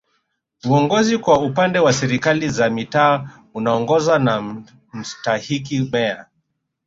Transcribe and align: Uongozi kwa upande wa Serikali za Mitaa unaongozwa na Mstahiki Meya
Uongozi 0.69 1.17
kwa 1.17 1.39
upande 1.43 1.79
wa 1.79 1.93
Serikali 1.93 2.49
za 2.49 2.69
Mitaa 2.69 3.29
unaongozwa 3.53 4.19
na 4.19 4.63
Mstahiki 4.93 5.79
Meya 5.93 6.25